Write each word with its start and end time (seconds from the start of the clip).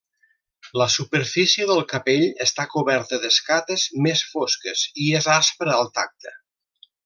La 0.81 0.85
superfície 0.93 1.67
del 1.71 1.81
capell 1.91 2.25
està 2.47 2.65
coberta 2.73 3.21
d'escates 3.27 3.85
més 4.07 4.25
fosques 4.33 4.87
i 5.05 5.11
és 5.23 5.33
aspra 5.39 5.81
al 5.83 5.93
tacte. 6.01 6.39